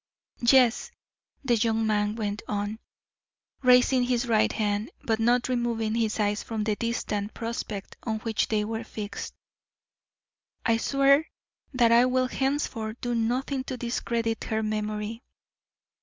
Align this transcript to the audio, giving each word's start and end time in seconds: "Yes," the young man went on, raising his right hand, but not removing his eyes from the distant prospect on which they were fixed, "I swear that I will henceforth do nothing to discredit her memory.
"Yes," 0.41 0.89
the 1.45 1.53
young 1.55 1.85
man 1.85 2.15
went 2.15 2.41
on, 2.47 2.79
raising 3.61 4.01
his 4.05 4.27
right 4.27 4.51
hand, 4.51 4.89
but 5.03 5.19
not 5.19 5.47
removing 5.47 5.93
his 5.93 6.19
eyes 6.19 6.41
from 6.41 6.63
the 6.63 6.75
distant 6.75 7.35
prospect 7.35 7.97
on 8.01 8.17
which 8.21 8.47
they 8.47 8.65
were 8.65 8.83
fixed, 8.83 9.35
"I 10.65 10.77
swear 10.77 11.29
that 11.75 11.91
I 11.91 12.05
will 12.07 12.29
henceforth 12.29 12.99
do 12.99 13.13
nothing 13.13 13.63
to 13.65 13.77
discredit 13.77 14.45
her 14.45 14.63
memory. 14.63 15.21